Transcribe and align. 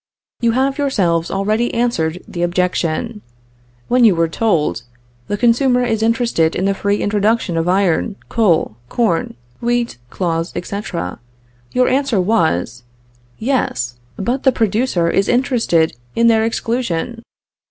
"You 0.39 0.53
have 0.53 0.79
yourselves 0.79 1.29
already 1.29 1.71
answered 1.75 2.23
the 2.27 2.41
objection. 2.41 3.21
When 3.87 4.03
you 4.03 4.15
were 4.15 4.27
told: 4.27 4.81
The 5.27 5.37
consumer 5.37 5.83
is 5.83 6.01
interested 6.01 6.55
in 6.55 6.65
the 6.65 6.73
free 6.73 7.03
introduction 7.03 7.55
of 7.55 7.67
iron, 7.69 8.15
coal, 8.27 8.77
corn, 8.89 9.35
wheat, 9.61 9.99
cloths, 10.09 10.53
etc., 10.55 11.19
your 11.71 11.87
answer 11.87 12.19
was: 12.19 12.81
Yes, 13.37 13.99
but 14.15 14.41
the 14.41 14.51
producer 14.51 15.07
is 15.07 15.27
interested 15.29 15.95
in 16.15 16.25
their 16.25 16.45
exclusion. 16.45 17.21